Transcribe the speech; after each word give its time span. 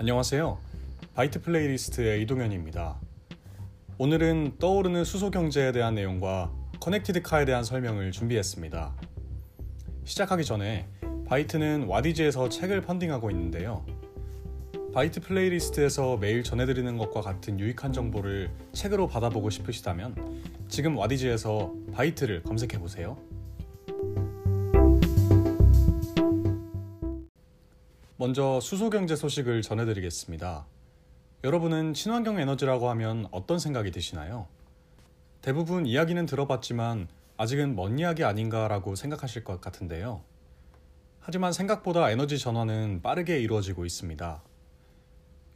안녕하세요. 0.00 0.56
바이트 1.14 1.42
플레이리스트의 1.42 2.22
이동현입니다. 2.22 2.98
오늘은 3.98 4.56
떠오르는 4.58 5.04
수소 5.04 5.30
경제에 5.30 5.72
대한 5.72 5.94
내용과 5.94 6.50
connected 6.80 7.20
car에 7.20 7.44
대한 7.44 7.64
설명을 7.64 8.10
준비했습니다. 8.10 8.94
시작하기 10.04 10.46
전에 10.46 10.88
바이트는 11.26 11.84
와디즈에서 11.84 12.48
책을 12.48 12.80
펀딩하고 12.80 13.30
있는데요. 13.30 13.84
바이트 14.94 15.20
플레이리스트에서 15.20 16.16
매일 16.16 16.44
전해드리는 16.44 16.96
것과 16.96 17.20
같은 17.20 17.60
유익한 17.60 17.92
정보를 17.92 18.50
책으로 18.72 19.06
받아보고 19.06 19.50
싶으시다면 19.50 20.14
지금 20.70 20.96
와디즈에서 20.96 21.74
바이트를 21.92 22.42
검색해보세요. 22.44 23.18
먼저 28.20 28.60
수소 28.60 28.90
경제 28.90 29.16
소식을 29.16 29.62
전해드리겠습니다. 29.62 30.66
여러분은 31.42 31.94
친환경 31.94 32.38
에너지라고 32.38 32.90
하면 32.90 33.26
어떤 33.30 33.58
생각이 33.58 33.90
드시나요? 33.92 34.46
대부분 35.40 35.86
이야기는 35.86 36.26
들어봤지만 36.26 37.08
아직은 37.38 37.76
먼 37.76 37.98
이야기 37.98 38.22
아닌가라고 38.22 38.94
생각하실 38.94 39.42
것 39.42 39.62
같은데요. 39.62 40.22
하지만 41.20 41.54
생각보다 41.54 42.10
에너지 42.10 42.38
전환은 42.38 43.00
빠르게 43.00 43.40
이루어지고 43.40 43.86
있습니다. 43.86 44.42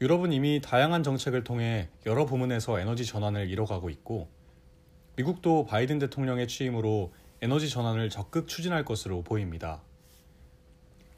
유럽은 0.01 0.33
이미 0.33 0.63
다양한 0.65 1.03
정책을 1.03 1.45
통해 1.45 1.91
여러 2.07 2.25
부문에서 2.25 2.81
에너지 2.81 3.05
전환을 3.05 3.51
이뤄가고 3.51 3.91
있고, 3.91 4.31
미국도 5.17 5.67
바이든 5.67 5.99
대통령의 5.99 6.49
취임으로 6.49 7.13
에너지 7.43 7.69
전환을 7.69 8.09
적극 8.09 8.49
추진할 8.49 8.87
것으로 8.87 9.21
보입니다. 9.21 9.83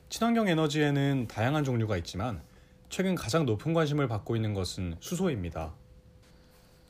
친환경 0.08 0.46
에너지에는 0.46 1.26
다양한 1.26 1.64
종류가 1.64 1.96
있지만 1.98 2.40
최근 2.88 3.16
가장 3.16 3.44
높은 3.44 3.74
관심을 3.74 4.06
받고 4.06 4.36
있는 4.36 4.54
것은 4.54 4.94
수소입니다. 5.00 5.74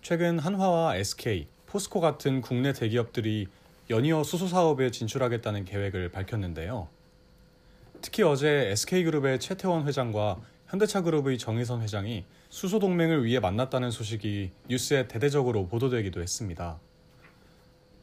최근 0.02 0.38
한화와 0.38 0.96
SK, 0.96 1.46
포스코 1.66 2.00
같은 2.00 2.42
국내 2.42 2.74
대기업들이 2.74 3.48
연이어 3.88 4.22
수소 4.22 4.48
사업에 4.48 4.90
진출하겠다는 4.90 5.64
계획을 5.64 6.10
밝혔는데요. 6.10 6.88
특히 8.02 8.22
어제 8.22 8.48
SK그룹의 8.72 9.40
최태원 9.40 9.86
회장과 9.86 10.38
현대차그룹의 10.68 11.38
정의선 11.38 11.80
회장이 11.80 12.24
수소 12.50 12.78
동맹을 12.78 13.24
위해 13.24 13.40
만났다는 13.40 13.90
소식이 13.90 14.50
뉴스에 14.68 15.08
대대적으로 15.08 15.66
보도되기도 15.68 16.20
했습니다. 16.20 16.78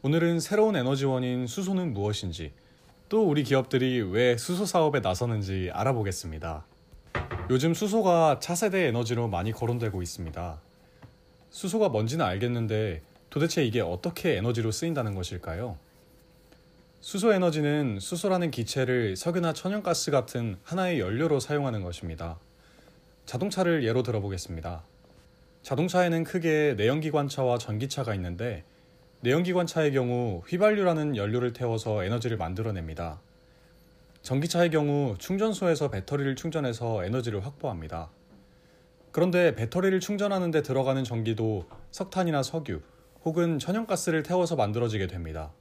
오늘은 0.02 0.40
새로운 0.40 0.76
에너지원인 0.76 1.46
수소는 1.46 1.94
무엇인지, 1.94 2.52
또 3.14 3.30
우리 3.30 3.44
기업들이 3.44 4.02
왜 4.02 4.38
수소 4.38 4.66
사업에 4.66 5.00
나서는지 5.00 5.70
알아보겠습니다. 5.72 6.66
요즘 7.52 7.76
수소가 7.76 8.40
차세대 8.40 8.88
에너지로 8.88 9.28
많이 9.28 9.52
거론되고 9.52 10.02
있습니다. 10.02 10.60
수소가 11.52 11.90
뭔지는 11.90 12.26
알겠는데 12.26 13.04
도대체 13.30 13.64
이게 13.64 13.82
어떻게 13.82 14.38
에너지로 14.38 14.72
쓰인다는 14.72 15.14
것일까요? 15.14 15.78
수소 17.02 17.34
에너지는 17.34 18.00
수소라는 18.00 18.50
기체를 18.50 19.16
석유나 19.16 19.54
천연가스 19.54 20.10
같은 20.10 20.58
하나의 20.64 21.00
연료로 21.00 21.40
사용하는 21.40 21.84
것입니다. 21.84 22.40
자동차를 23.28 23.84
예로 23.84 24.02
들어보겠습니다. 24.02 24.82
자동차에는 25.62 26.24
크게 26.24 26.74
내연기관차와 26.78 27.60
전기차가 27.60 28.16
있는데 28.16 28.64
내연기관차의 29.24 29.94
경우 29.94 30.42
휘발유라는 30.50 31.16
연료를 31.16 31.54
태워서 31.54 32.04
에너지를 32.04 32.36
만들어냅니다. 32.36 33.22
전기차의 34.22 34.70
경우 34.70 35.16
충전소에서 35.18 35.90
배터리를 35.90 36.36
충전해서 36.36 37.06
에너지를 37.06 37.46
확보합니다. 37.46 38.10
그런데 39.14 39.56
배터리를 39.56 39.98
충전하는 40.02 40.52
데 40.52 40.62
들어가는 40.62 41.06
전기도 41.06 41.70
석탄이나 41.92 42.44
석유 42.44 42.82
혹은 43.24 43.60
천연가스를 43.60 44.24
태워서 44.24 44.58
만들어지게 44.58 45.08
됩니다. 45.08 45.54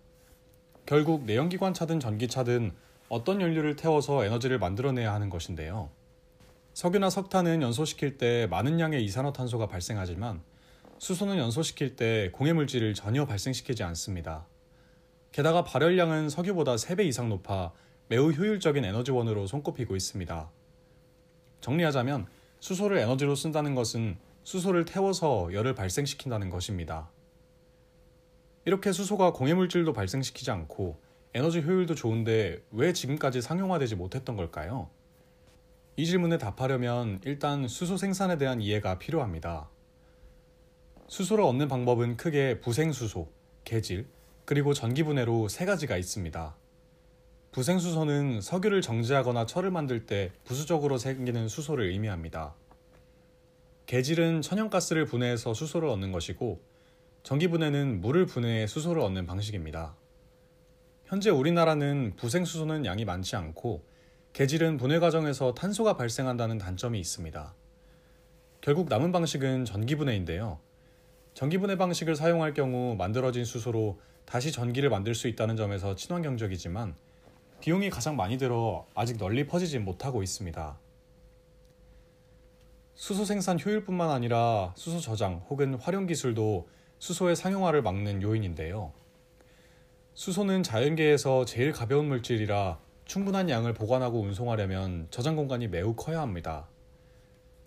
결국 0.84 1.24
내연기관차든 1.24 2.00
전기차든 2.00 2.72
어떤 3.08 3.40
연료를 3.40 3.76
태워서 3.76 4.24
에너지를 4.24 4.58
만들어내야 4.58 5.14
하는 5.14 5.30
것인데요. 5.30 5.88
석유나 6.74 7.10
석탄은 7.10 7.62
연소시킬 7.62 8.18
때 8.18 8.48
많은 8.50 8.80
양의 8.80 9.04
이산화탄소가 9.04 9.68
발생하지만 9.68 10.42
수소는 11.02 11.36
연소시킬 11.36 11.96
때 11.96 12.30
공해 12.32 12.52
물질을 12.52 12.94
전혀 12.94 13.26
발생시키지 13.26 13.82
않습니다. 13.82 14.46
게다가 15.32 15.64
발열량은 15.64 16.28
석유보다 16.28 16.76
3배 16.76 17.06
이상 17.06 17.28
높아 17.28 17.72
매우 18.06 18.30
효율적인 18.30 18.84
에너지원으로 18.84 19.48
손꼽히고 19.48 19.96
있습니다. 19.96 20.48
정리하자면 21.60 22.28
수소를 22.60 22.98
에너지로 22.98 23.34
쓴다는 23.34 23.74
것은 23.74 24.16
수소를 24.44 24.84
태워서 24.84 25.52
열을 25.52 25.74
발생시킨다는 25.74 26.50
것입니다. 26.50 27.10
이렇게 28.64 28.92
수소가 28.92 29.32
공해 29.32 29.54
물질도 29.54 29.92
발생시키지 29.92 30.52
않고 30.52 31.00
에너지 31.34 31.62
효율도 31.62 31.96
좋은데 31.96 32.62
왜 32.70 32.92
지금까지 32.92 33.42
상용화되지 33.42 33.96
못했던 33.96 34.36
걸까요? 34.36 34.88
이 35.96 36.06
질문에 36.06 36.38
답하려면 36.38 37.20
일단 37.24 37.66
수소 37.66 37.96
생산에 37.96 38.38
대한 38.38 38.60
이해가 38.60 39.00
필요합니다. 39.00 39.68
수소를 41.12 41.44
얻는 41.44 41.68
방법은 41.68 42.16
크게 42.16 42.60
부생수소, 42.60 43.28
개질, 43.64 44.06
그리고 44.46 44.72
전기분해로 44.72 45.48
세 45.48 45.66
가지가 45.66 45.98
있습니다. 45.98 46.56
부생수소는 47.50 48.40
석유를 48.40 48.80
정제하거나 48.80 49.44
철을 49.44 49.70
만들 49.70 50.06
때 50.06 50.32
부수적으로 50.44 50.96
생기는 50.96 51.48
수소를 51.48 51.90
의미합니다. 51.90 52.54
개질은 53.84 54.40
천연가스를 54.40 55.04
분해해서 55.04 55.52
수소를 55.52 55.90
얻는 55.90 56.12
것이고, 56.12 56.62
전기분해는 57.24 58.00
물을 58.00 58.24
분해해 58.24 58.66
수소를 58.66 59.02
얻는 59.02 59.26
방식입니다. 59.26 59.94
현재 61.04 61.28
우리나라는 61.28 62.14
부생수소는 62.16 62.86
양이 62.86 63.04
많지 63.04 63.36
않고, 63.36 63.84
개질은 64.32 64.78
분해 64.78 64.98
과정에서 64.98 65.52
탄소가 65.52 65.94
발생한다는 65.98 66.56
단점이 66.56 66.98
있습니다. 66.98 67.54
결국 68.62 68.88
남은 68.88 69.12
방식은 69.12 69.66
전기분해인데요. 69.66 70.71
전기분해 71.34 71.76
방식을 71.76 72.14
사용할 72.14 72.52
경우 72.52 72.94
만들어진 72.94 73.44
수소로 73.44 73.98
다시 74.24 74.52
전기를 74.52 74.90
만들 74.90 75.14
수 75.14 75.28
있다는 75.28 75.56
점에서 75.56 75.96
친환경적이지만 75.96 76.94
비용이 77.60 77.90
가장 77.90 78.16
많이 78.16 78.38
들어 78.38 78.86
아직 78.94 79.16
널리 79.16 79.46
퍼지지 79.46 79.78
못하고 79.78 80.22
있습니다. 80.22 80.78
수소 82.94 83.24
생산 83.24 83.58
효율뿐만 83.58 84.10
아니라 84.10 84.72
수소 84.76 85.00
저장 85.00 85.44
혹은 85.48 85.74
활용 85.74 86.06
기술도 86.06 86.68
수소의 86.98 87.34
상용화를 87.34 87.82
막는 87.82 88.22
요인인데요. 88.22 88.92
수소는 90.14 90.62
자연계에서 90.62 91.46
제일 91.46 91.72
가벼운 91.72 92.08
물질이라 92.08 92.78
충분한 93.06 93.48
양을 93.48 93.72
보관하고 93.74 94.20
운송하려면 94.20 95.08
저장 95.10 95.34
공간이 95.34 95.68
매우 95.68 95.94
커야 95.94 96.20
합니다. 96.20 96.68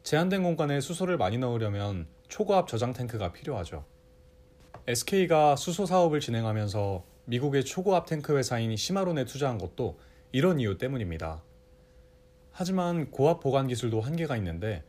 제한된 0.06 0.44
공간에 0.44 0.82
수소를 0.82 1.18
많이 1.18 1.40
넣으려면 1.40 2.06
초고압 2.28 2.68
저장 2.68 2.94
탱크가 2.94 3.34
필요하죠. 3.34 3.86
SK가 4.86 5.56
수소 5.56 5.88
사업을 5.88 6.20
진행하면서 6.20 7.04
미국의 7.26 7.66
초고압 7.66 8.06
탱크 8.06 8.38
회사인 8.38 8.76
시마론에 8.76 9.26
투자한 9.26 9.58
것도 9.58 9.98
이런 10.32 10.60
이유 10.60 10.78
때문입니다. 10.78 11.42
하지만 12.52 13.10
고압 13.10 13.40
보관 13.40 13.66
기술도 13.66 14.00
한계가 14.00 14.38
있는데 14.38 14.84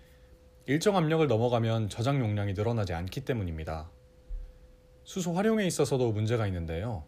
일정 0.67 0.99
압력을 0.99 1.27
넘어가면 1.27 1.89
저장 1.89 2.21
용량이 2.21 2.53
늘어나지 2.53 2.93
않기 2.93 3.23
때문입니다. 3.23 3.89
수소 5.05 5.33
활용에 5.33 5.67
있어서도 5.67 6.13
문제가 6.13 6.47
있는데요. 6.47 7.05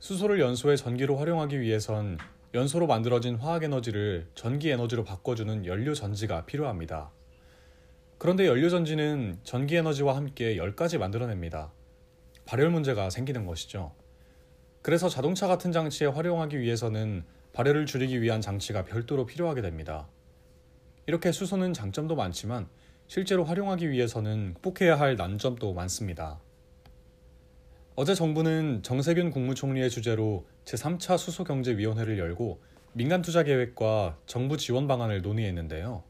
수소를 0.00 0.40
연소해 0.40 0.74
전기로 0.74 1.16
활용하기 1.16 1.60
위해선 1.60 2.18
연소로 2.54 2.86
만들어진 2.86 3.36
화학 3.36 3.62
에너지를 3.62 4.26
전기 4.34 4.70
에너지로 4.70 5.04
바꿔주는 5.04 5.66
연료 5.66 5.92
전지가 5.92 6.46
필요합니다. 6.46 7.10
그런데 8.16 8.46
연료 8.46 8.70
전지는 8.70 9.38
전기 9.44 9.76
에너지와 9.76 10.16
함께 10.16 10.56
열까지 10.56 10.96
만들어냅니다. 10.96 11.72
발열 12.46 12.70
문제가 12.70 13.10
생기는 13.10 13.44
것이죠. 13.44 13.92
그래서 14.80 15.10
자동차 15.10 15.46
같은 15.46 15.72
장치에 15.72 16.06
활용하기 16.06 16.58
위해서는 16.58 17.24
발열을 17.52 17.84
줄이기 17.84 18.22
위한 18.22 18.40
장치가 18.40 18.82
별도로 18.82 19.26
필요하게 19.26 19.60
됩니다. 19.60 20.08
이렇게 21.06 21.32
수소는 21.32 21.74
장점도 21.74 22.16
많지만 22.16 22.68
실제로 23.08 23.44
활용하기 23.44 23.90
위해서는 23.90 24.54
극복해야 24.54 24.98
할 24.98 25.16
난점도 25.16 25.74
많습니다. 25.74 26.40
어제 28.00 28.14
정부는 28.14 28.84
정세균 28.84 29.32
국무총리의 29.32 29.90
주재로 29.90 30.46
제3차 30.64 31.18
수소경제위원회를 31.18 32.16
열고 32.16 32.62
민간 32.92 33.22
투자 33.22 33.42
계획과 33.42 34.18
정부 34.24 34.56
지원 34.56 34.86
방안을 34.86 35.20
논의했는데요. 35.22 36.04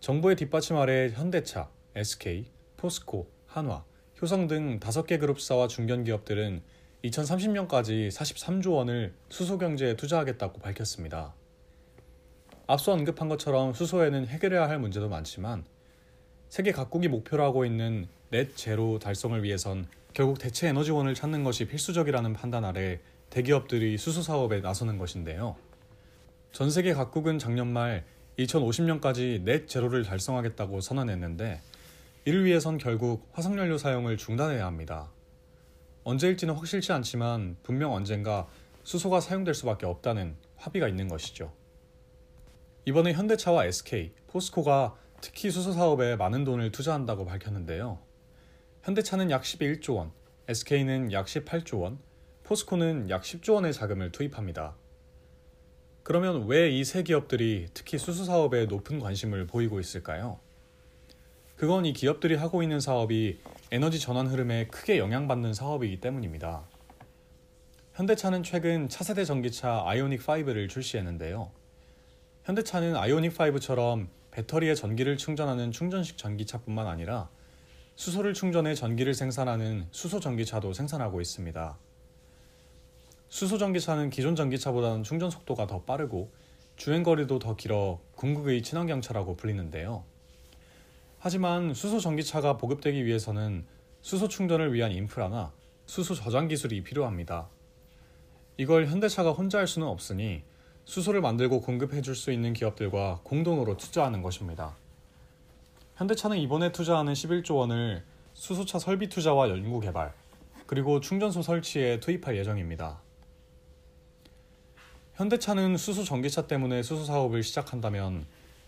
정부의 0.00 0.34
뒷받침 0.34 0.76
아래 0.76 1.08
현대차, 1.10 1.70
SK, 1.94 2.46
포스코, 2.76 3.30
한화, 3.46 3.84
효성 4.20 4.48
등 4.48 4.80
5개 4.80 5.20
그룹사와 5.20 5.68
중견기업들은 5.68 6.62
2030년까지 7.04 8.10
43조 8.10 8.72
원을 8.72 9.14
수소경제에 9.28 9.94
투자하겠다고 9.94 10.58
밝혔습니다. 10.58 11.36
앞서 12.66 12.90
언급한 12.90 13.28
것처럼 13.28 13.74
수소에는 13.74 14.26
해결해야 14.26 14.68
할 14.68 14.80
문제도 14.80 15.08
많지만 15.08 15.66
세계 16.48 16.72
각국이 16.72 17.06
목표로 17.06 17.44
하고 17.44 17.64
있는 17.64 18.08
넷 18.30 18.56
제로 18.56 18.98
달성을 18.98 19.40
위해선 19.44 19.86
결국 20.16 20.38
대체 20.38 20.68
에너지원을 20.68 21.12
찾는 21.12 21.44
것이 21.44 21.66
필수적이라는 21.66 22.32
판단 22.32 22.64
아래 22.64 23.00
대기업들이 23.28 23.98
수소 23.98 24.22
사업에 24.22 24.60
나서는 24.60 24.96
것인데요. 24.96 25.56
전 26.52 26.70
세계 26.70 26.94
각국은 26.94 27.38
작년 27.38 27.70
말 27.70 28.02
2050년까지 28.38 29.42
넷 29.42 29.68
제로를 29.68 30.04
달성하겠다고 30.04 30.80
선언했는데 30.80 31.60
이를 32.24 32.46
위해선 32.46 32.78
결국 32.78 33.28
화석연료 33.32 33.76
사용을 33.76 34.16
중단해야 34.16 34.64
합니다. 34.64 35.10
언제일지는 36.04 36.54
확실치 36.54 36.92
않지만 36.94 37.58
분명 37.62 37.92
언젠가 37.92 38.48
수소가 38.84 39.20
사용될 39.20 39.52
수밖에 39.52 39.84
없다는 39.84 40.34
합의가 40.56 40.88
있는 40.88 41.08
것이죠. 41.08 41.52
이번에 42.86 43.12
현대차와 43.12 43.66
SK, 43.66 44.14
포스코가 44.28 44.96
특히 45.20 45.50
수소 45.50 45.72
사업에 45.72 46.16
많은 46.16 46.44
돈을 46.44 46.72
투자한다고 46.72 47.26
밝혔는데요. 47.26 47.98
현대차는 48.86 49.32
약 49.32 49.42
11조 49.42 49.96
원, 49.96 50.12
SK는 50.46 51.10
약 51.10 51.26
18조 51.26 51.80
원, 51.80 51.98
포스코는 52.44 53.10
약 53.10 53.22
10조 53.22 53.54
원의 53.54 53.72
자금을 53.72 54.12
투입합니다. 54.12 54.76
그러면 56.04 56.46
왜 56.46 56.70
이 56.70 56.84
세 56.84 57.02
기업들이 57.02 57.66
특히 57.74 57.98
수소 57.98 58.22
사업에 58.22 58.66
높은 58.66 59.00
관심을 59.00 59.48
보이고 59.48 59.80
있을까요? 59.80 60.38
그건 61.56 61.84
이 61.84 61.92
기업들이 61.92 62.36
하고 62.36 62.62
있는 62.62 62.78
사업이 62.78 63.40
에너지 63.72 63.98
전환 63.98 64.28
흐름에 64.28 64.68
크게 64.68 64.98
영향받는 64.98 65.52
사업이기 65.52 66.00
때문입니다. 66.00 66.62
현대차는 67.94 68.44
최근 68.44 68.88
차세대 68.88 69.24
전기차 69.24 69.82
아이오닉 69.84 70.22
5를 70.22 70.68
출시했는데요. 70.68 71.50
현대차는 72.44 72.94
아이오닉 72.94 73.34
5처럼 73.34 74.06
배터리에 74.30 74.76
전기를 74.76 75.16
충전하는 75.16 75.72
충전식 75.72 76.18
전기차뿐만 76.18 76.86
아니라 76.86 77.28
수소를 77.96 78.34
충전해 78.34 78.74
전기를 78.74 79.14
생산하는 79.14 79.86
수소 79.90 80.20
전기차도 80.20 80.74
생산하고 80.74 81.22
있습니다. 81.22 81.78
수소 83.30 83.56
전기차는 83.56 84.10
기존 84.10 84.36
전기차보다는 84.36 85.02
충전 85.02 85.30
속도가 85.30 85.66
더 85.66 85.80
빠르고 85.80 86.30
주행 86.76 87.02
거리도 87.02 87.38
더 87.38 87.56
길어 87.56 87.98
궁극의 88.14 88.62
친환경차라고 88.62 89.36
불리는데요. 89.36 90.04
하지만 91.18 91.72
수소 91.72 91.98
전기차가 91.98 92.58
보급되기 92.58 93.06
위해서는 93.06 93.64
수소 94.02 94.28
충전을 94.28 94.74
위한 94.74 94.92
인프라나 94.92 95.52
수소 95.86 96.14
저장 96.14 96.48
기술이 96.48 96.82
필요합니다. 96.82 97.48
이걸 98.58 98.86
현대차가 98.86 99.32
혼자 99.32 99.58
할 99.58 99.66
수는 99.66 99.88
없으니 99.88 100.42
수소를 100.84 101.22
만들고 101.22 101.62
공급해 101.62 102.02
줄 102.02 102.14
수 102.14 102.30
있는 102.30 102.52
기업들과 102.52 103.20
공동으로 103.24 103.78
투자하는 103.78 104.20
것입니다. 104.20 104.76
현대차는 105.96 106.36
이번에 106.36 106.72
투자하는 106.72 107.14
11조 107.14 107.56
원을 107.56 108.04
수소차 108.34 108.78
설비 108.78 109.08
투자와 109.08 109.48
연구 109.48 109.80
개발, 109.80 110.12
그리고 110.66 111.00
충전소 111.00 111.40
설치에 111.40 112.00
투입할 112.00 112.36
예정입니다. 112.36 113.00
현대차는 115.14 115.78
수소 115.78 116.04
전기차 116.04 116.46
때문에 116.46 116.82
수소 116.82 117.06
사업을 117.06 117.42
시작한다면 117.42 118.26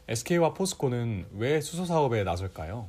SK와 0.09 0.55
포스코는 0.55 1.27
왜 1.35 1.61
수소 1.61 1.85
사업에 1.85 2.25
나설까요? 2.25 2.89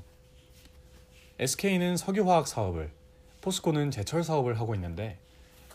SK는 1.39 1.97
석유화학 1.97 2.47
사업을, 2.47 2.93
포스코는 3.41 3.91
제철 3.91 4.23
사업을 4.23 4.57
하고 4.57 4.73
있는데 4.73 5.19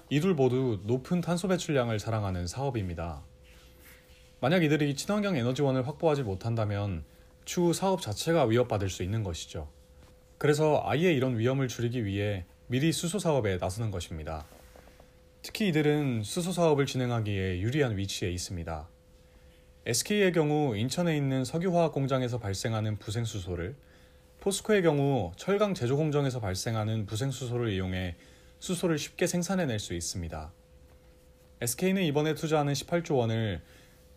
이둘 0.09 0.33
모두 0.33 0.81
높은 0.85 1.21
탄소 1.21 1.49
배출량을 1.49 1.99
자랑하는 1.99 2.47
사업입니다. 2.47 3.21
만약 4.41 4.65
이들이 4.65 4.97
친환경 4.97 5.37
에너지원을 5.37 5.87
확보하지 5.87 6.23
못한다면 6.23 7.05
추후 7.45 7.73
사업 7.73 8.01
자체가 8.01 8.45
위협받을 8.45 8.89
수 8.89 9.03
있는 9.03 9.23
것이죠. 9.23 9.69
그래서 10.39 10.83
아예 10.85 11.13
이런 11.13 11.39
위험을 11.39 11.69
줄이기 11.69 12.05
위해 12.05 12.45
미리 12.67 12.93
수소 12.93 13.19
사업에 13.19 13.59
나서는 13.59 13.91
것입니다. 13.91 14.47
특히 15.43 15.69
이들은 15.69 16.23
수소 16.23 16.53
사업을 16.53 16.87
진행하기에 16.87 17.61
유리한 17.61 17.97
위치에 17.97 18.31
있습니다. 18.31 18.89
SK의 19.87 20.33
경우 20.33 20.75
인천에 20.75 21.15
있는 21.17 21.45
석유화학 21.45 21.93
공장에서 21.93 22.39
발생하는 22.39 22.99
부생수소를 22.99 23.77
포스코의 24.41 24.83
경우 24.83 25.33
철강 25.37 25.75
제조 25.75 25.97
공정에서 25.97 26.41
발생하는 26.41 27.05
부생수소를 27.05 27.71
이용해 27.73 28.17
수소를 28.59 28.99
쉽게 28.99 29.27
생산해낼 29.27 29.79
수 29.79 29.93
있습니다. 29.93 30.53
SK는 31.61 32.03
이번에 32.05 32.35
투자하는 32.35 32.73
18조 32.73 33.17
원을 33.17 33.63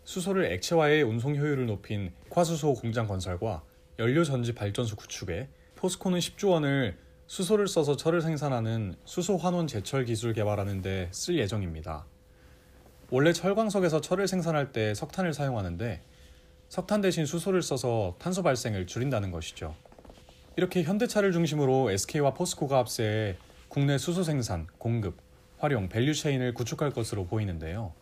수소를 0.08 0.50
액체화해 0.52 1.02
운송 1.02 1.36
효율을 1.36 1.66
높인 1.66 2.12
과수소 2.30 2.72
공장 2.72 3.06
건설과 3.06 3.62
연료 3.98 4.24
전지 4.24 4.54
발전소 4.54 4.96
구축에 4.96 5.50
포스코는 5.74 6.18
10조 6.18 6.52
원을 6.52 6.96
수소를 7.26 7.68
써서 7.68 7.94
철을 7.94 8.22
생산하는 8.22 8.94
수소 9.04 9.36
환원 9.36 9.66
제철 9.66 10.06
기술 10.06 10.32
개발하는 10.32 10.80
데 10.80 11.10
쓸 11.12 11.38
예정입니다. 11.38 12.06
원래 13.10 13.34
철광석에서 13.34 14.00
철을 14.00 14.28
생산할 14.28 14.72
때 14.72 14.94
석탄을 14.94 15.34
사용하는데 15.34 16.00
석탄 16.70 17.02
대신 17.02 17.26
수소를 17.26 17.60
써서 17.60 18.16
탄소 18.18 18.42
발생을 18.42 18.86
줄인다는 18.86 19.30
것이죠. 19.30 19.76
이렇게 20.56 20.84
현대차를 20.84 21.32
중심으로 21.32 21.90
SK와 21.90 22.32
포스코가 22.32 22.78
합세해 22.78 23.36
국내 23.68 23.98
수소 23.98 24.22
생산, 24.22 24.68
공급, 24.78 25.18
활용, 25.58 25.90
value 25.90 26.14
chain을 26.14 26.54
구축할 26.54 26.92
것으로 26.92 27.26
보이는데요. 27.26 27.92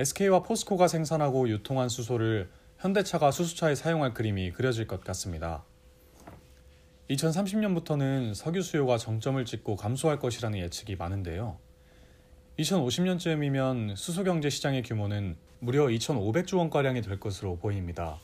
SK와 0.00 0.42
포스코가 0.42 0.88
생산하고 0.88 1.46
유통한 1.50 1.90
수소를 1.90 2.48
현대차가 2.78 3.30
수소차에 3.30 3.74
사용할 3.74 4.14
그림이 4.14 4.50
그려질 4.52 4.86
것 4.86 5.04
같습니다. 5.04 5.62
2030년부터는 7.10 8.32
석유 8.32 8.62
수요가 8.62 8.96
정점을 8.96 9.44
찍고 9.44 9.76
감소할 9.76 10.18
것이라는 10.18 10.58
예측이 10.58 10.96
많은데요. 10.96 11.58
2050년쯤이면 12.58 13.94
수소 13.94 14.24
경제 14.24 14.48
시장의 14.48 14.84
규모는 14.84 15.36
무려 15.58 15.84
2,500조 15.88 16.56
원가량이 16.56 17.02
될 17.02 17.20
것으로 17.20 17.58
보입니다. 17.58 18.18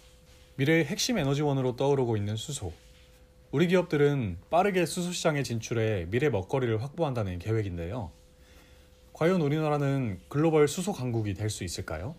미래의 0.55 0.87
핵심 0.87 1.19
에너지원으로 1.19 1.77
떠오르고 1.77 2.17
있는 2.17 2.37
수소. 2.37 2.73
우리 3.51 3.69
기업들은 3.69 4.39
빠르게 4.49 4.87
수소 4.87 5.13
시장에 5.13 5.43
진출해 5.43 6.07
미래 6.09 6.31
먹거리를 6.31 6.83
확보한다는 6.83 7.39
계획인데요. 7.39 8.16
과연 9.17 9.41
우리나라는 9.41 10.21
글로벌 10.29 10.69
수소 10.69 10.93
강국이 10.93 11.33
될 11.33 11.49
수 11.49 11.65
있을까요? 11.65 12.15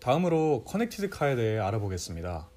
다음으로 0.00 0.64
connected 0.66 1.08
car에 1.08 1.34
대해 1.34 1.58
알아보겠습니다. 1.58 2.50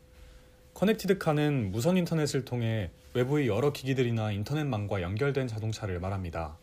connected 0.74 1.18
car는 1.18 1.72
무선 1.72 1.96
인터넷을 1.96 2.44
통해 2.44 2.92
외부의 3.14 3.48
여러 3.48 3.72
기기들이나 3.72 4.34
인터넷망과 4.34 5.02
연결된 5.02 5.48
자동차를 5.48 6.02
말합니다. 6.02 6.58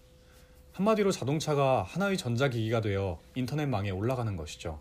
한마디로 0.73 1.11
자동차가 1.11 1.83
하나의 1.85 2.19
전자기기가 2.19 2.83
되어 2.83 3.19
인터넷망에 3.35 3.88
올라가는 3.88 4.37
것이죠. 4.37 4.79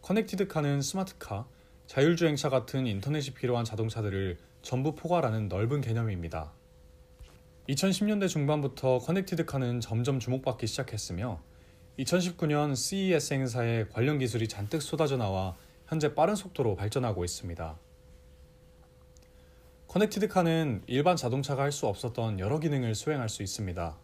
connected 0.00 0.48
car는 0.48 0.80
스마트카, 0.80 1.46
자율주행차 1.88 2.48
같은 2.48 2.86
인터넷이 2.86 3.34
필요한 3.34 3.66
자동차들을 3.66 4.38
전부 4.62 4.94
포괄하는 4.94 5.48
넓은 5.48 5.82
개념입니다. 5.82 6.54
2010년대 7.68 8.28
중반부터 8.28 9.00
connected 9.00 9.44
car는 9.44 9.80
점점 9.80 10.20
주목받기 10.20 10.68
시작했으며 10.68 11.40
2019년 11.98 12.76
CES 12.76 13.34
행사에 13.34 13.86
관련 13.88 14.18
기술이 14.18 14.46
잔뜩 14.46 14.80
쏟아져 14.80 15.16
나와 15.16 15.56
현재 15.88 16.14
빠른 16.14 16.36
속도로 16.36 16.76
발전하고 16.76 17.24
있습니다. 17.24 17.76
connected 19.88 20.28
car는 20.28 20.82
일반 20.86 21.16
자동차가 21.16 21.62
할 21.62 21.72
수 21.72 21.88
없었던 21.88 22.38
여러 22.38 22.60
기능을 22.60 22.94
수행할 22.94 23.28
수 23.28 23.42
있습니다. 23.42 23.96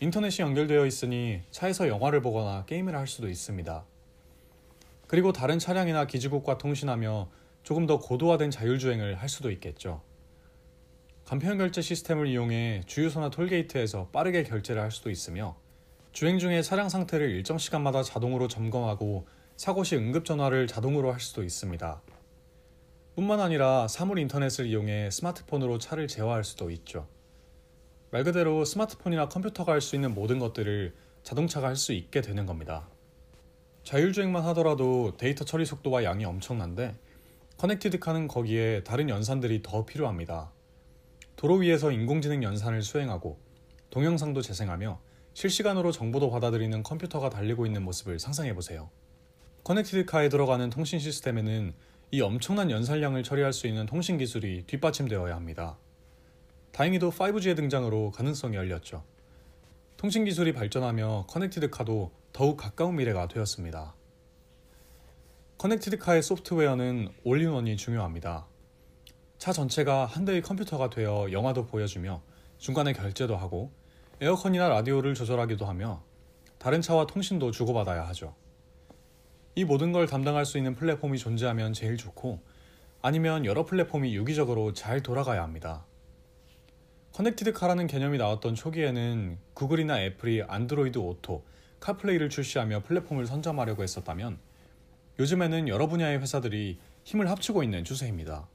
인터넷이 0.00 0.42
연결되어 0.46 0.86
있으니 0.86 1.42
차에서 1.50 1.88
영화를 1.88 2.22
보거나 2.22 2.64
게임을 2.64 2.96
할 2.96 3.06
수도 3.06 3.28
있습니다. 3.28 3.84
그리고 5.06 5.32
다른 5.32 5.58
차량이나 5.58 6.06
기지국과 6.06 6.56
통신하며 6.56 7.28
조금 7.62 7.86
더 7.86 7.98
고도화된 7.98 8.50
자율주행을 8.50 9.16
할 9.16 9.28
수도 9.28 9.50
있겠죠. 9.50 10.00
간편 11.26 11.58
결제 11.58 11.82
시스템을 11.82 12.28
이용해 12.28 12.82
주유소나 12.86 13.30
톨게이트에서 13.30 14.10
빠르게 14.12 14.44
결제를 14.44 14.80
할 14.80 14.92
수도 14.92 15.10
있으며 15.10 15.56
주행 16.12 16.38
중에 16.38 16.62
차량 16.62 16.88
상태를 16.88 17.28
일정 17.30 17.58
시간마다 17.58 18.04
자동으로 18.04 18.46
점검하고 18.46 19.26
사고 19.56 19.82
시 19.82 19.96
응급 19.96 20.24
전화를 20.24 20.68
자동으로 20.68 21.12
할 21.12 21.18
수도 21.18 21.42
있습니다. 21.42 22.00
뿐만 23.16 23.40
아니라 23.40 23.88
사물 23.88 24.20
인터넷을 24.20 24.66
이용해 24.66 25.10
스마트폰으로 25.10 25.78
차를 25.78 26.06
제어할 26.06 26.44
수도 26.44 26.70
있죠. 26.70 27.08
말 28.12 28.22
그대로 28.22 28.64
스마트폰이나 28.64 29.28
컴퓨터가 29.28 29.72
할 29.72 29.80
수 29.80 29.96
있는 29.96 30.14
모든 30.14 30.38
것들을 30.38 30.94
자동차가 31.24 31.66
할 31.66 31.74
수 31.74 31.92
있게 31.92 32.20
되는 32.20 32.46
겁니다. 32.46 32.88
자율주행만 33.82 34.44
하더라도 34.44 35.16
데이터 35.16 35.44
처리 35.44 35.66
속도와 35.66 36.04
양이 36.04 36.24
엄청난데 36.24 36.94
connected 37.56 37.98
car는 37.98 38.28
거기에 38.28 38.84
다른 38.84 39.08
연산들이 39.08 39.62
더 39.64 39.84
필요합니다. 39.84 40.52
도로 41.36 41.56
위에서 41.56 41.92
인공지능 41.92 42.42
연산을 42.42 42.82
수행하고 42.82 43.38
동영상도 43.90 44.40
재생하며 44.40 44.98
실시간으로 45.34 45.92
정보도 45.92 46.30
받아들이는 46.30 46.82
컴퓨터가 46.82 47.28
달리고 47.28 47.66
있는 47.66 47.82
모습을 47.82 48.18
상상해 48.18 48.54
보세요. 48.54 48.90
connected 49.64 50.06
car에 50.06 50.30
들어가는 50.30 50.70
통신 50.70 50.98
시스템에는 50.98 51.74
이 52.12 52.20
엄청난 52.22 52.70
연산량을 52.70 53.22
처리할 53.22 53.52
수 53.52 53.66
있는 53.66 53.84
통신 53.84 54.16
기술이 54.16 54.64
뒷받침되어야 54.66 55.34
합니다. 55.34 55.76
다행히도 56.72 57.10
5G의 57.10 57.54
등장으로 57.56 58.12
가능성이 58.12 58.56
열렸죠. 58.56 59.04
통신 59.98 60.24
기술이 60.24 60.54
발전하며 60.54 61.26
connected 61.28 61.68
car도 61.68 62.12
더욱 62.32 62.56
가까운 62.56 62.96
미래가 62.96 63.28
되었습니다. 63.28 63.94
connected 65.58 65.98
car의 65.98 66.22
소프트웨어는 66.22 67.08
all-in-one이 67.24 67.76
중요합니다. 67.76 68.46
차 69.38 69.52
전체가 69.52 70.06
한 70.06 70.24
대의 70.24 70.40
컴퓨터가 70.40 70.90
되어 70.90 71.28
영화도 71.30 71.66
보여주며 71.66 72.22
중간에 72.58 72.92
결제도 72.92 73.36
하고 73.36 73.70
에어컨이나 74.20 74.68
라디오를 74.68 75.14
조절하기도 75.14 75.66
하며 75.66 76.02
다른 76.58 76.80
차와 76.80 77.06
통신도 77.06 77.50
주고받아야 77.50 78.06
하죠. 78.08 78.34
이 79.54 79.64
모든 79.64 79.92
걸 79.92 80.06
담당할 80.06 80.46
수 80.46 80.56
있는 80.56 80.74
플랫폼이 80.74 81.18
존재하면 81.18 81.72
제일 81.74 81.96
좋고 81.96 82.40
아니면 83.02 83.44
여러 83.44 83.64
플랫폼이 83.64 84.14
유기적으로 84.14 84.72
잘 84.72 85.02
돌아가야 85.02 85.42
합니다. 85.42 85.84
connected 87.12 87.52
car라는 87.52 87.86
개념이 87.86 88.18
나왔던 88.18 88.54
초기에는 88.54 89.38
구글이나 89.54 90.02
애플이 90.02 90.42
안드로이드 90.42 90.98
오토, 90.98 91.44
카플레이를 91.80 92.28
출시하며 92.30 92.82
플랫폼을 92.82 93.26
선점하려고 93.26 93.82
했었다면 93.82 94.38
요즘에는 95.18 95.68
여러 95.68 95.86
분야의 95.86 96.20
회사들이 96.20 96.78
힘을 97.04 97.30
합치고 97.30 97.62
있는 97.62 97.84
추세입니다. 97.84 98.48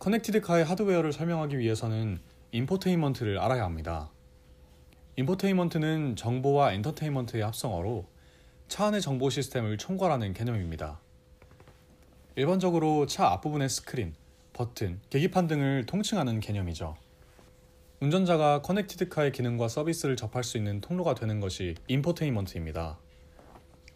connected 0.00 0.40
car의 0.40 0.64
하드웨어를 0.64 1.12
설명하기 1.12 1.58
위해서는 1.58 2.20
infotainment를 2.52 3.38
알아야 3.38 3.64
합니다. 3.64 4.10
infotainment는 5.16 6.16
정보와 6.16 6.72
엔터테인먼트의 6.72 7.42
합성어로 7.42 8.06
차 8.66 8.86
안의 8.86 9.02
정보 9.02 9.28
시스템을 9.28 9.76
총괄하는 9.76 10.32
개념입니다. 10.32 11.00
일반적으로 12.34 13.04
차 13.04 13.26
앞부분의 13.26 13.68
스크린, 13.68 14.14
버튼, 14.54 15.00
계기판 15.10 15.48
등을 15.48 15.84
통칭하는 15.84 16.40
개념이죠. 16.40 16.96
운전자가 18.00 18.62
connected 18.62 19.10
car의 19.10 19.32
기능과 19.32 19.68
서비스를 19.68 20.16
접할 20.16 20.44
수 20.44 20.56
있는 20.56 20.80
통로가 20.80 21.14
되는 21.14 21.40
것이 21.40 21.74
infotainment입니다. 21.88 22.96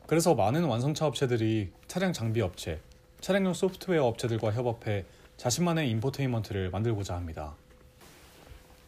그래서 0.06 0.34
많은 0.34 0.64
완성차 0.64 1.06
업체들이 1.06 1.72
차량 1.88 2.12
장비 2.12 2.42
업체, 2.42 2.82
차량용 3.22 3.54
소프트웨어 3.54 4.04
업체들과 4.04 4.52
협업해 4.52 5.06
자신만의 5.36 5.90
infotainment를 5.90 6.70
만들고자 6.70 7.14
합니다. 7.14 7.54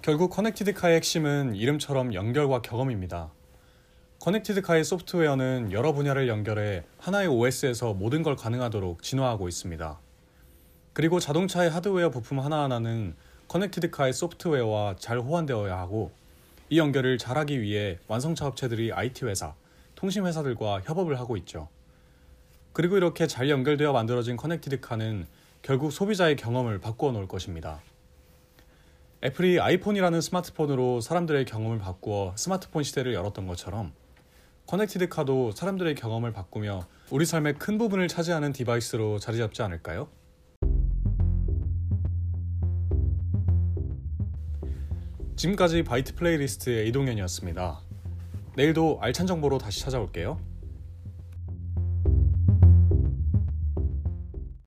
결국 0.03 0.31
connected 0.31 0.73
car의 0.73 0.97
핵심은 0.97 1.57
이름처럼 1.57 2.15
연결과 2.15 2.63
경험입니다. 2.63 3.31
connected 4.21 4.62
car의 4.62 4.85
소프트웨어는 4.85 5.73
여러 5.73 5.93
분야를 5.93 6.29
연결해 6.29 6.85
하나의 6.99 7.29
OS에서 7.29 7.93
모든 7.93 8.23
걸 8.23 8.37
가능하도록 8.37 9.03
진화하고 9.03 9.49
있습니다. 9.49 9.99
그리고 10.93 11.21
자동차의 11.21 11.71
하드웨어 11.71 12.11
부품 12.11 12.41
하나하나는 12.41 13.15
connected 13.49 13.90
car의 13.90 14.13
소프트웨어와 14.13 14.97
잘 14.99 15.19
호환되어야 15.19 15.77
하고 15.77 16.13
이 16.71 16.79
연결을 16.79 17.19
잘하기 17.19 17.61
위해 17.61 17.99
완성차 18.09 18.47
업체들이 18.47 18.93
IT 18.93 19.27
회사, 19.27 19.55
통신 19.95 20.27
회사들과 20.27 20.81
협업을 20.85 21.19
하고 21.19 21.37
있죠. 21.37 21.69
그리고 22.73 22.97
이렇게 22.97 23.27
잘 23.27 23.51
연결되어 23.51 23.93
만들어진 23.93 24.37
connected 24.37 24.87
car는 24.87 25.27
결국 25.67 25.91
소비자의 25.91 26.37
경험을 26.37 26.79
바꾸어 26.79 27.11
놓을 27.11 27.27
것입니다. 27.27 27.83
애플이 29.25 29.59
아이폰이라는 29.59 30.21
스마트폰으로 30.21 31.01
사람들의 31.01 31.45
경험을 31.45 31.81
바꾸어 31.81 32.35
스마트폰 32.37 32.85
시대를 32.85 33.15
열었던 33.15 33.49
것처럼 33.49 33.93
connected 34.69 35.09
car도 35.09 35.51
사람들의 35.51 35.97
경험을 35.97 36.33
바꾸며 36.33 36.87
우리 37.11 37.27
삶의 37.27 37.55
큰 37.55 37.79
부분을 37.79 38.07
차지하는 38.07 38.53
디바이스로 38.53 39.19
자리 39.19 39.39
잡지 39.39 39.63
않을까요? 39.63 40.09
지금까지 45.35 45.83
바이트 45.83 46.15
플레이리스트의 46.15 46.89
이동현이었습니다. 46.91 47.81
내일도 48.55 48.99
알찬 49.01 49.27
정보로 49.27 49.59
다시 49.59 49.81
찾아올게요. 49.81 50.39